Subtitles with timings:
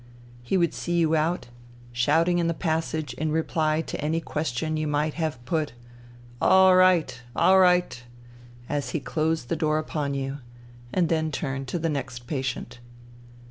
[0.41, 1.49] He would see you out,
[1.91, 5.73] shouting in the passage in reply to any question you might have put:"
[6.41, 7.21] Orright!
[7.35, 8.01] Orright!
[8.35, 10.39] '* as he closed the door upon you;
[10.91, 12.79] and then turn to the next patient.